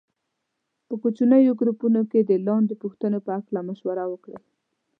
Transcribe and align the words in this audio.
په 0.87 0.93
کوچنیو 1.01 1.57
ګروپونو 1.59 2.01
کې 2.11 2.19
د 2.23 2.31
لاندې 2.47 2.73
پوښتنې 2.83 3.19
په 3.25 3.31
هکله 3.37 3.59
مشوره 3.69 4.03
وکړئ. 4.07 4.37